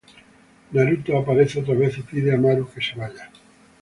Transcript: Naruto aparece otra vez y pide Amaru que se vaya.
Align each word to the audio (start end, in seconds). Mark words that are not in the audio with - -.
Naruto 0.73 1.15
aparece 1.15 1.59
otra 1.59 1.75
vez 1.75 1.95
y 1.99 2.01
pide 2.01 2.33
Amaru 2.33 2.67
que 2.73 2.81
se 2.81 2.95
vaya. 2.95 3.29